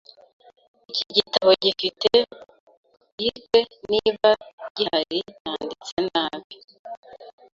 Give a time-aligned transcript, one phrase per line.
[0.89, 2.09] Iki gitabo gifite
[3.17, 3.59] bike,
[3.91, 4.29] niba
[4.75, 6.55] gihari, cyanditse nabi.